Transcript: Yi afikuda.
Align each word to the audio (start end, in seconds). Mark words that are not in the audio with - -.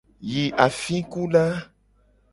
Yi 0.31 0.43
afikuda. 0.65 1.43